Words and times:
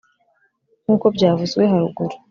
nkuko 0.83 1.05
byavuzwe 1.15 1.61
haruguru, 1.71 2.15